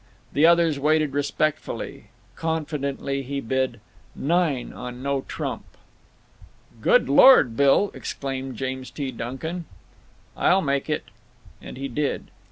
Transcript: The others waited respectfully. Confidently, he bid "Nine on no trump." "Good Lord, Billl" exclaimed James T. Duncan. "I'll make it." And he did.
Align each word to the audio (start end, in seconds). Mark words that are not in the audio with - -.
The 0.33 0.47
others 0.47 0.79
waited 0.79 1.13
respectfully. 1.13 2.05
Confidently, 2.35 3.21
he 3.21 3.39
bid 3.39 3.79
"Nine 4.15 4.73
on 4.73 5.03
no 5.03 5.21
trump." 5.27 5.63
"Good 6.81 7.07
Lord, 7.07 7.55
Billl" 7.55 7.91
exclaimed 7.93 8.57
James 8.57 8.89
T. 8.89 9.11
Duncan. 9.11 9.65
"I'll 10.35 10.63
make 10.63 10.89
it." 10.89 11.03
And 11.61 11.77
he 11.77 11.87
did. 11.87 12.31